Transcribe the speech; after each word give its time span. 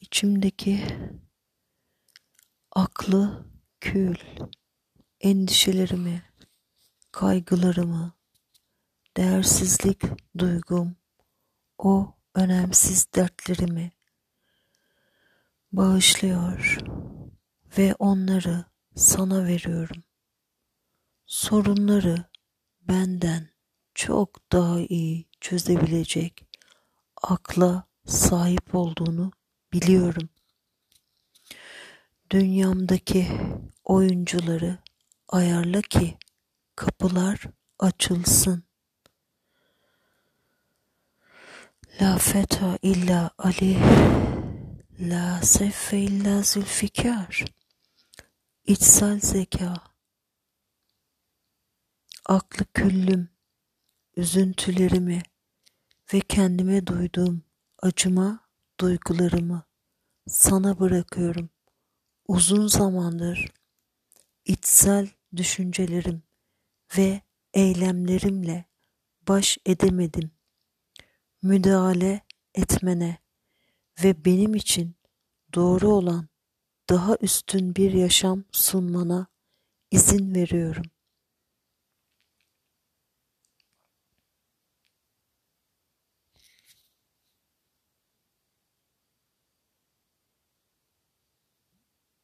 İçimdeki 0.00 0.84
aklı 2.72 3.46
kül, 3.80 4.16
endişelerimi, 5.20 6.22
kaygılarımı, 7.12 8.12
değersizlik 9.16 10.02
duygum, 10.38 10.96
o 11.78 12.14
önemsiz 12.34 13.06
dertlerimi 13.14 13.92
bağışlıyor 15.72 16.78
ve 17.78 17.94
onları 17.98 18.64
sana 18.96 19.44
veriyorum. 19.44 20.02
Sorunları 21.26 22.24
benden 22.80 23.48
çok 23.94 24.52
daha 24.52 24.80
iyi 24.80 25.26
çözebilecek 25.40 26.46
akla 27.22 27.86
sahip 28.06 28.74
olduğunu 28.74 29.32
biliyorum. 29.72 30.28
Dünyamdaki 32.30 33.28
oyuncuları 33.84 34.78
ayarla 35.28 35.82
ki 35.82 36.18
kapılar 36.76 37.40
açılsın. 37.78 38.64
La 42.00 42.18
feta 42.18 42.78
illa 42.82 43.30
Ali, 43.38 43.78
la 45.00 45.42
seffe 45.42 45.98
illa 45.98 46.42
zülfikar. 46.42 47.44
İçsel 48.66 49.20
zeka, 49.20 49.74
aklı 52.24 52.64
küllüm, 52.74 53.28
üzüntülerimi 54.16 55.22
ve 56.14 56.20
kendime 56.20 56.86
duyduğum 56.86 57.43
acıma 57.84 58.40
duygularımı 58.80 59.62
sana 60.26 60.80
bırakıyorum. 60.80 61.50
Uzun 62.28 62.66
zamandır 62.66 63.52
içsel 64.44 65.08
düşüncelerim 65.36 66.22
ve 66.98 67.20
eylemlerimle 67.54 68.64
baş 69.28 69.58
edemedim. 69.66 70.30
Müdahale 71.42 72.20
etmene 72.54 73.18
ve 74.04 74.24
benim 74.24 74.54
için 74.54 74.96
doğru 75.54 75.88
olan 75.88 76.28
daha 76.90 77.16
üstün 77.20 77.76
bir 77.76 77.92
yaşam 77.92 78.44
sunmana 78.52 79.26
izin 79.90 80.34
veriyorum. 80.34 80.86